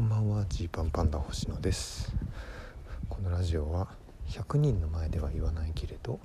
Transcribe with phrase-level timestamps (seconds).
[0.00, 2.10] こんばんはジーパンパンダ星野です。
[3.10, 3.88] このラジオは
[4.30, 6.18] 100人の前では言わないけれど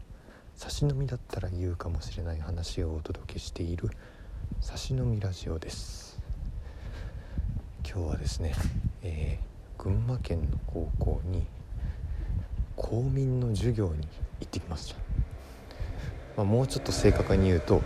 [0.55, 3.90] 差し飲みだったら言うかもしれない話をお届けしている
[4.61, 6.22] 差し飲みラジオです。
[7.85, 8.56] 今日はですね、
[9.04, 11.46] えー、群馬県の高校に
[12.78, 14.07] 公民の授業に
[14.39, 14.96] 行ってきました、
[16.38, 17.82] まあ、もうちょっと正確に言うと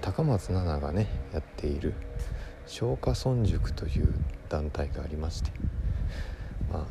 [0.00, 1.92] 高松菜奈がねやっている
[2.66, 4.14] 松下村塾という
[4.50, 5.50] 団体がありまして
[6.70, 6.86] まあ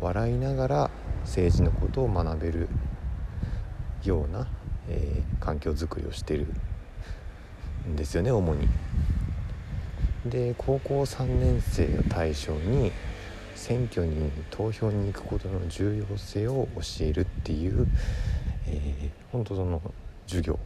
[0.00, 0.90] 笑いながら
[1.24, 2.68] 政治のことを学べる
[4.04, 4.48] ような、
[4.88, 6.46] えー、環境づくりをしてる
[7.86, 8.68] んですよね主に。
[10.26, 12.92] で高校3年生を対象に
[13.56, 17.88] 選挙に投票に行くことの重要性を教えるっていう、
[18.66, 19.82] えー、本当その
[20.26, 20.58] 授業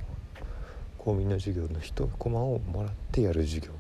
[0.99, 3.73] 公民の授業の一コマをもらってやる授業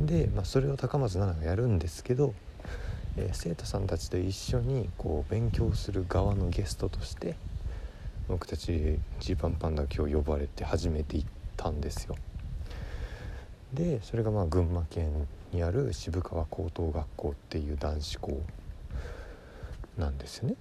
[0.00, 2.34] で、まあ、それを高松菜奈がやるんですけど、
[3.16, 7.36] えー、生徒さんたちと一緒にこう勉強する側のゲストとして
[8.28, 12.16] 僕たちジーパンパンダ今日呼ばれて初めて行ったんですよ。
[13.72, 18.40] でそれがまあ群馬県にある渋川高等学校っていう男子校
[19.96, 20.56] なんですよね。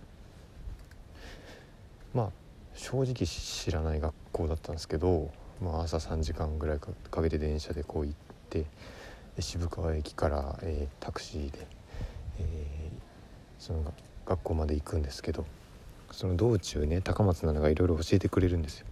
[2.13, 2.29] まあ
[2.75, 6.91] 正直知らない学校だったんですけど、まあ、朝3時間ぐらいか
[7.23, 8.13] けて電車でこう行っ
[8.49, 8.65] て
[9.39, 11.67] 渋川駅から、えー、タクシーで、
[12.39, 12.45] えー、
[13.59, 13.93] その
[14.25, 15.45] 学校まで行くんですけど
[16.11, 18.85] その道中ね高松菜奈がいろいろ教えてくれるんですよ。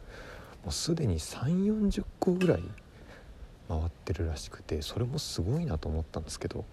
[0.64, 2.64] もうすでに3 4 0校ぐらい
[3.68, 6.64] 回ってるらしくてそれもすごいなと思ったんですけど、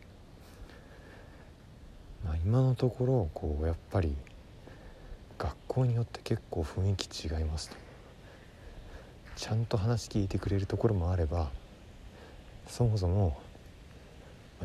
[2.24, 4.14] まあ、今のところこうやっぱり
[5.38, 7.76] 学校によって結構雰囲気違いますと
[9.36, 11.50] ちゃんと話聞いてくれるところもあれば
[12.68, 13.40] そもそも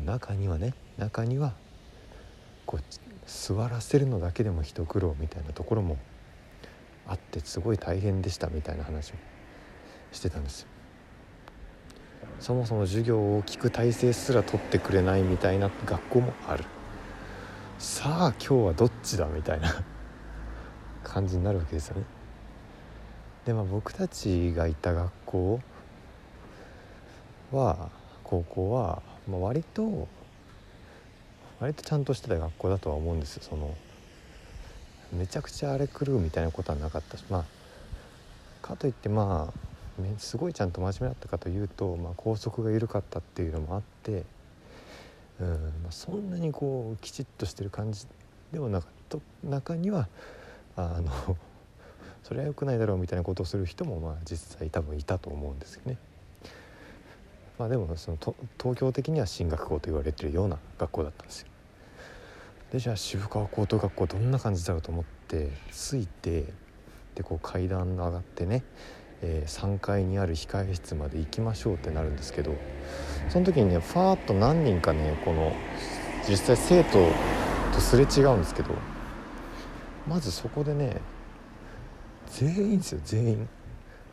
[0.02, 1.54] 中にはね中には
[2.64, 2.82] こう
[3.26, 5.96] 座らせるのだけでも一苦労みたいなところも
[7.06, 9.14] あってすごい大変でしたみたいな話を
[10.12, 10.68] してたんですよ。
[12.40, 16.64] そもそも授業を聞く体制すら取ってくれないみたいな学校もある
[17.78, 19.82] さあ今日はどっちだみたいな
[21.02, 22.04] 感じになるわけですよね
[23.46, 25.60] でまあ僕たちがいた学校
[27.52, 27.90] は
[28.26, 30.08] 高校は、まあ、割と
[31.60, 33.74] 割とちゃんとしてた学校だとは思うんですよその
[35.12, 39.66] めちゃくちゃ荒れ狂うみたいなことはなかったしまあかといってまあ
[40.18, 44.24] すごいちゃんと真面目だったかというと、まあ、校則が緩かったっていうのもあって
[45.40, 45.48] うん、
[45.82, 48.06] まあ、そんなにこうきちっとしてる感じ
[48.52, 50.08] ではなかった中には
[50.76, 51.36] あの
[52.22, 55.96] それは良くないだろうみたいなことをする人もまあ実際多分いたと思うんですよね。
[57.58, 58.18] まあ、でもその
[58.60, 61.48] 東京的には進学校と言われてるような学校だったんですよ。
[62.72, 66.44] でじゃあ渋川高等学校どんな感じだろうと思って着いて
[67.14, 68.64] でこう階段上がってね
[69.22, 72.54] えー、3階にある控え室まで行きましょうってなるんですけど
[73.28, 75.52] その時にねファーッと何人かねこの
[76.28, 77.10] 実際生徒
[77.72, 78.74] とすれ違うんですけど
[80.06, 81.00] まずそこでね
[82.30, 83.48] 全員ですよ全員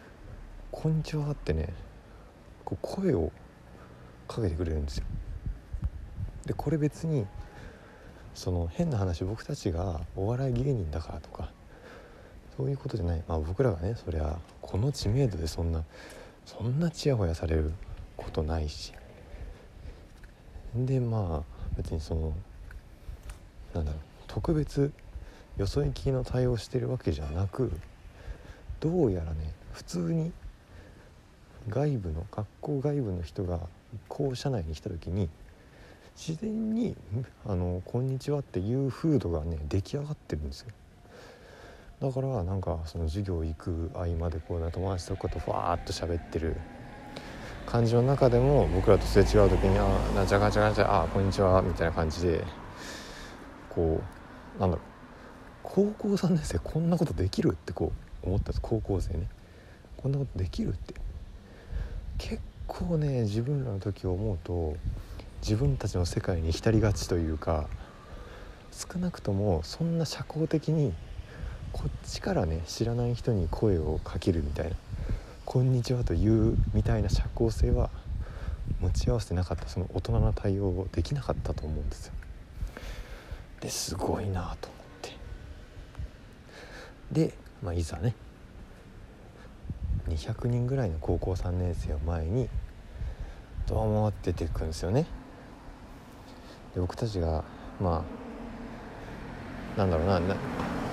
[0.72, 1.74] 「こんにちは」ってね
[2.66, 3.32] こう声を
[4.28, 5.06] かけてくれるんですよ。
[6.46, 7.26] でこれ別に
[8.34, 11.52] その変な話僕たちがお笑い芸人だからとか
[12.58, 13.24] そういうことじゃない。
[13.28, 15.84] まあ僕らがねそりゃこの知名度でそんな
[16.46, 17.72] そんなちやほやされる
[18.18, 18.94] ことないし。
[20.76, 22.34] でまあ別にその
[23.74, 24.92] なんだろう特別
[25.58, 27.72] よそ行きの対応してるわけじゃなく
[28.80, 30.32] どうやらね普通に
[31.70, 33.60] 外部の学校外部の人が
[34.08, 35.30] 校舎内に来た時に
[36.16, 36.96] 自然に
[37.48, 40.68] 「あのこんにちは」っていう風土がね出来上がってるんですよ。
[42.02, 46.58] だからなんかその授業行く合間でこう友達とかとファーッと喋ってる
[47.66, 52.44] 感じの中でも僕らとすれ違う時に「あなちゃがちゃがちゃあこんにちは」みたいな感じで
[53.70, 54.02] こ
[54.58, 54.86] うなんだろう
[55.64, 57.52] 高校3年生こんなことできる？
[57.54, 57.94] ってこ
[58.24, 58.60] う思ったんです。
[58.62, 59.30] 高校生ね
[59.96, 60.72] こんなことできる？
[60.72, 60.94] って。
[62.24, 64.78] 結構ね自分らの時を思うと
[65.42, 67.68] 自分たちの世界に浸りがちというか
[68.72, 70.94] 少なくともそんな社交的に
[71.74, 74.76] こっちからね知らない人に声をかけるみたいな
[75.44, 77.90] 「こんにちは」と言うみたいな社交性は
[78.80, 82.14] 持ち合わせてなかったその大人な対応をできなかったと思うんですよ。
[83.60, 85.12] ですごいなと思って
[87.12, 88.16] で、まあ、いざね
[90.16, 92.50] 200人ぐらいの高校3年生を前に
[93.68, 95.06] 「どうも」って出てくるんですよね。
[96.74, 97.44] で僕たちが
[97.80, 98.04] ま
[99.78, 100.36] あなんだろうなな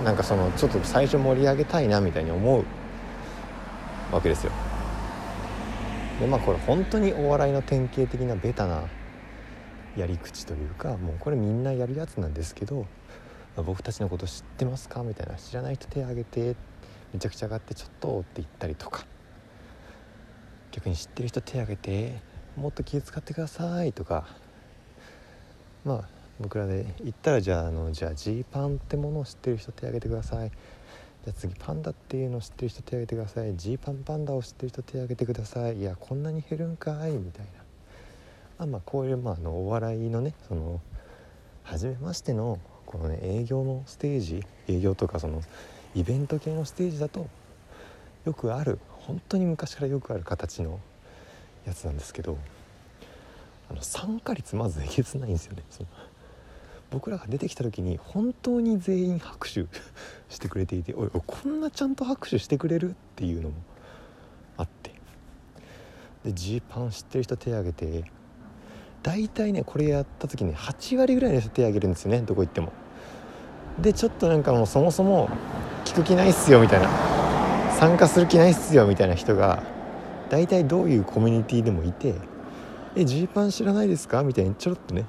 [0.04, 2.64] なんかそのちょっと最初盛り上げたいなみたいに思う
[4.14, 4.52] わけですよ。
[6.20, 8.84] でまあこれ本当にお笑いの典型的なベタな
[9.96, 12.86] やり口というかもうこれみんなやるやつなんですけど
[13.56, 15.02] 僕たちのこと知ってますか？
[15.02, 15.34] みたいな。
[15.34, 16.69] 知らない人手挙げてって
[17.12, 19.06] めちゃくちゃ上がってちょっとって言ったりとか。
[20.72, 22.20] 逆に知ってる人手挙げて
[22.56, 24.26] もっと気遣ってくださいとか。
[25.84, 26.08] まあ
[26.38, 30.50] 僕らで言ったらじゃああのじゃあジーパンってものを知ってる人手挙げてください。
[30.50, 33.56] じゃあ次パンダっていうのを知ってる人手挙げてください。
[33.56, 35.78] ジーパンパンダを知ってる人手挙げてください。
[35.78, 37.10] いやこんなに減るんかい。
[37.10, 37.50] みたいな。
[38.58, 40.80] あまあこういうまああのお笑いのねその
[41.64, 44.44] 初めましてのこのね営業のステージ。
[44.68, 45.42] 営業とかその
[45.94, 47.26] イベント系のステージだと
[48.24, 50.78] よくある本当に昔からよくある形の
[51.66, 52.38] やつなんですけど
[53.70, 55.62] あの参加率まずえげつないんですよね。
[55.70, 55.88] その
[56.90, 59.66] 僕らが出てきた時に本当に全員拍手
[60.28, 63.54] してくれていておいおこんなちゃんと拍手してくれるっていうのも
[64.56, 64.90] あって。
[66.24, 68.04] でジーパン知ってる人手挙げて
[69.02, 72.72] 大体ねこれやった時に8割ぐらいの人手挙げるんですよねどこ行っても。
[73.78, 75.30] でちょっとなんかもうそもそも
[76.02, 76.88] く気ないっすよみたいな
[77.78, 79.62] 参加する気ないっすよみたいな人が
[80.30, 82.14] 大体どういうコミュニティでもいて
[82.96, 85.04] 「えジーパン知らないですか?」みたいにちょろっとね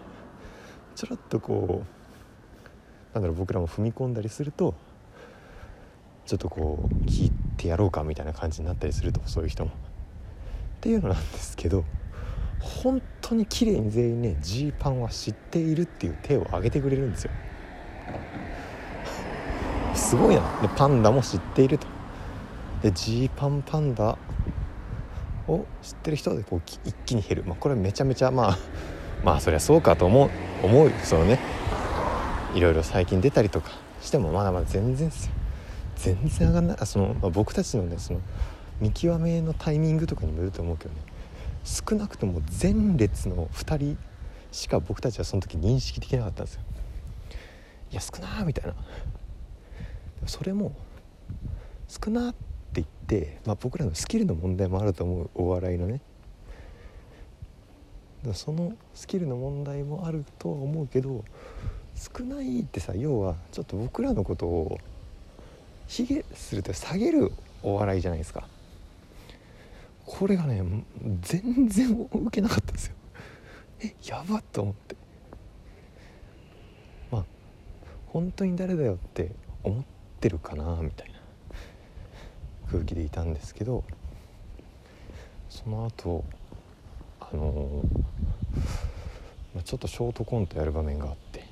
[0.95, 4.73] ちょろっとこうなんだろう僕らも踏み込んだりすると
[6.25, 9.71] ちょっとこう聞いてやろうかみたいな感じになったりするとそういう人も。
[9.71, 9.73] っ
[10.81, 11.83] ていうのなんですけど
[12.59, 17.31] 本当に綺麗に全員ねジーパンは知っているっていう手を挙げてくれるんですよ
[19.95, 20.41] すごいな。
[20.61, 21.87] でパンダも知っていると。
[22.81, 24.17] でジーパンパンダ
[25.47, 28.57] を知ってる人でこう一気に減る、まあ、これめちゃめちゃまあ
[29.23, 30.29] まあそりゃそうかと思う
[30.63, 31.39] 思うそのね。
[32.53, 33.71] いろいろ最近出たりとか
[34.01, 35.31] してもまだまだ全然ですよ。
[35.95, 36.77] 全然上がんない。
[36.85, 38.19] その、まあ、僕たちのねその
[38.79, 41.01] 見極めのタイミングとかにもよると思うけどね。
[41.63, 43.97] 少なくとも前列の2人
[44.51, 46.61] しか僕たちはその時認識できなかったんですよ。
[47.91, 48.75] いや少なみたいな。
[50.25, 50.73] それも
[51.87, 52.39] 少なって
[52.75, 56.01] 言って、まあ、僕らのスキルの問題もあると思うお笑いのね。
[58.33, 61.25] そのスキルの問題もあるとは思うけど
[61.95, 64.77] 少ないってさ要はちょっと僕らのことを
[65.87, 67.31] 卑下すると下げる
[67.63, 68.47] お笑いじゃないですか。
[70.05, 70.63] これがね
[71.21, 72.95] 全然受けなかったんですよ。
[73.83, 74.95] えやばっと思って。
[77.11, 77.25] まあ
[78.07, 79.31] 本当に誰だよって
[79.63, 81.15] 思っててるかなみたいな
[82.71, 83.83] 空気でいたんですけど
[85.49, 86.23] その後
[87.19, 87.83] あの、
[89.63, 91.45] ちょっとショートコントやる場面があって、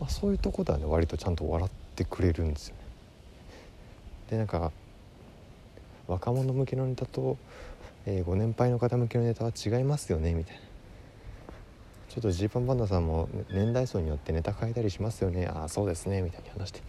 [0.00, 2.80] まあ、そういうとこではね割とちゃんと笑ってくれるんですよね。
[4.30, 4.72] でなんか
[6.08, 7.38] 若者向けのネタと、
[8.06, 10.71] えー、ご年配の方向けのネタは違いますよねみたいな。
[12.12, 15.46] ちょっとジーパンパンダさんも年代層によってネタ変えたりしますよね。
[15.46, 16.20] ああそうですね。
[16.20, 16.82] みたいに話して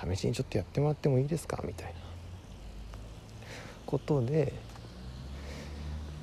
[0.00, 1.60] 試しにちょっとやってもらってもいいですか？
[1.64, 1.94] みたいな。
[3.84, 4.52] ことで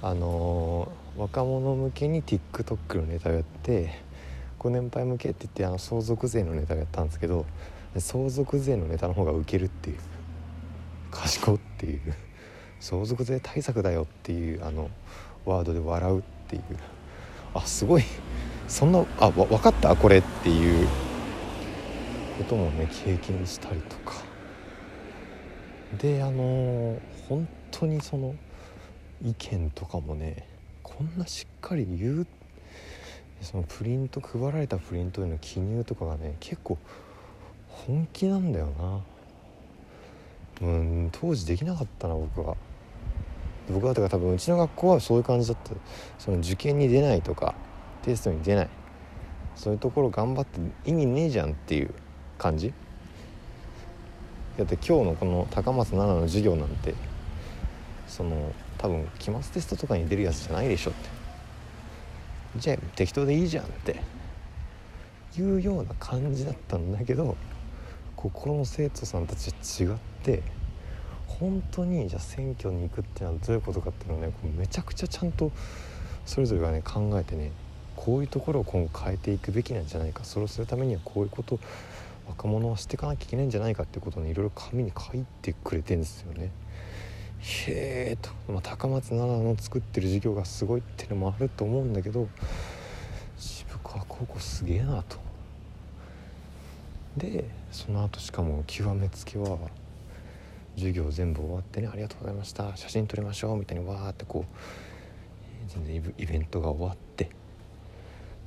[0.02, 4.00] あのー、若者向けに TikTok のネタをやって
[4.58, 7.46] ご年配向けって言ってあの相続税のネタをやったんですけど
[7.98, 9.98] 相続税のネタの方がウケるっていう。
[11.12, 12.14] 賢っていう。
[12.80, 14.90] 相続税対策だよっていうあの
[15.44, 16.64] ワードで笑うっていう。
[17.54, 18.04] あすごい。
[18.68, 19.96] そんなあわ分かった？
[19.96, 20.88] これっていう。
[22.38, 24.24] こともね経験したりとか。
[26.00, 28.34] であの本当にその
[29.24, 30.48] 意見とかもね
[30.82, 32.28] こんなしっかり言う
[33.42, 36.78] そのプリント配られたプリントへの記入とかがね結構
[37.68, 39.02] 本気なんだよな。
[40.62, 42.56] うん当時できなかったな僕は。
[43.72, 45.72] 僕はだか多分うちの学校はそういう感じだった。
[46.20, 47.56] その受験に出ないとか
[48.04, 48.70] テストに出ない。
[49.56, 51.94] そういうところ頑張って意味ねえじゃんっていう
[52.38, 52.74] 感じ。
[54.58, 56.94] だって今日のこの高松奈々の授業なんて
[58.08, 61.10] その多分期末テストとかに出るやつじゃないでしょって。
[62.58, 64.22] じゃあ適当でいいじゃんって。
[65.40, 67.38] いうような感じだったんだけど
[68.18, 69.50] ここの生徒さんたち
[69.88, 70.44] は違って
[71.42, 75.52] 本当にじゃあ選挙に行くっていうのはどういうことかっていうのをねめちゃくちゃちゃんと
[76.24, 77.52] それぞれがね考えてね
[77.96, 81.60] こういうところを今後変えていくべきなんじゃないかそれをするためにはこういうことを
[82.30, 86.52] 若者はしていかなきゃいけないんじゃないかっていうことをねいろいろ紙に書いてくれてんですよね。
[87.40, 92.30] へえと、まあ、高松奈々の作ってる授業がすごいっていうのもあると思うんだけど
[93.38, 95.18] 渋川高校すげえなと
[97.18, 99.58] でその後しかも極めつけは
[100.76, 102.76] 授業全部終わってねありがとうございました。
[102.78, 103.58] 写真撮りましょう。
[103.58, 107.30] みたいにわーってこう全然イベントが終わって。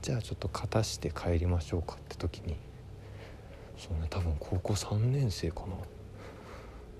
[0.02, 2.57] じゃあちょっと片して帰りましょうかって時に
[3.78, 5.66] そうね多分高校3年生かな。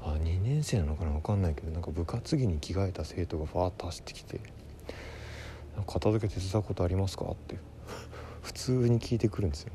[0.07, 1.11] あ2年生なのかな？
[1.13, 4.41] 分かんないけどなんか部活着に着替えた生徒がファーッと走ってきて
[5.87, 7.57] 「片付け手伝うことありますか?」って
[8.43, 9.73] 普通に聞いてくるんですよ。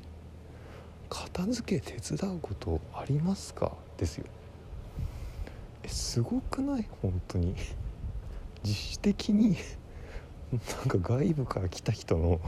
[1.09, 3.71] 片付け手伝うことありますか？
[3.97, 4.25] ですよ。
[5.89, 6.85] すごくない？
[7.01, 7.55] 本当に。
[8.63, 9.55] 自主的に
[10.51, 12.41] なんか外部から来た人の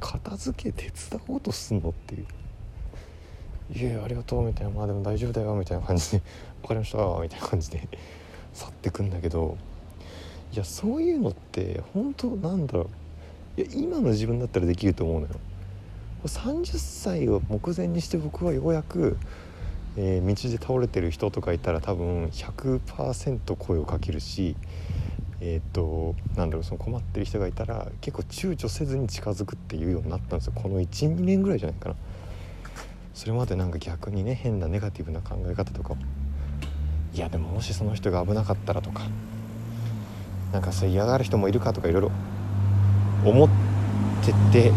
[0.00, 2.26] 片付け手伝おうとすんのっていう
[3.74, 6.22] 「いやありがとう」みたいな「まあでも大丈夫だよ」みたいな感じで
[6.62, 7.88] 「分かりました」みたいな感じで。
[8.54, 9.56] 去ってくんだけど。
[10.52, 12.88] いやそういうのって本当なんだろ
[13.56, 13.60] う。
[13.60, 15.34] いや今の自分だったらできると思うのよ。
[16.24, 19.16] 30歳を目前にして僕はようやく、
[19.96, 24.56] えー、道で倒れてる人とかいたら多分100%声をかけるし
[25.40, 30.52] えっ、となんだろうその困ってる人がいたら結構躊躇せずに近づくっていうようになったんですよ。
[30.54, 31.94] この12年ぐらいじゃないかな。
[33.14, 35.94] それまでなんか逆にね変なネガティブな考え方とか
[37.14, 39.02] いやでももしその人が危なかったらとか。
[40.52, 42.10] なんかそう嫌がる人もいるかとかいろいろ。
[43.24, 43.48] 思っ
[44.24, 44.72] てて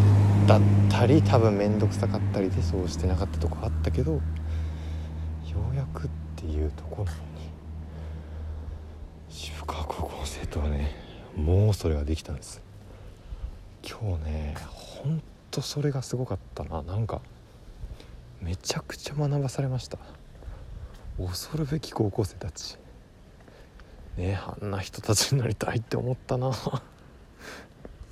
[0.47, 4.19] だったり多分面倒くさかったりでそうしてなかったとこあったけど
[5.93, 7.11] くっていうところに
[9.29, 10.95] 渋川高校生とはね
[11.35, 12.61] もうそれができたんです。
[13.83, 16.81] 今日ねほんとそれがすごかったな。
[16.81, 17.21] なんか
[18.41, 19.97] めちゃくちゃ学ばされました。
[21.17, 22.77] 恐るべき高校生たち。
[24.17, 26.51] ねあんな人たちになりたいって思ったな。